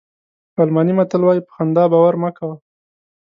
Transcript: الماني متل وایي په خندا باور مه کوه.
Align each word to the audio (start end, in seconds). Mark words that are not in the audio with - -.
الماني 0.63 0.93
متل 0.99 1.21
وایي 1.25 1.41
په 1.45 1.51
خندا 1.55 1.83
باور 1.93 2.13
مه 2.23 2.29
کوه. 2.37 2.55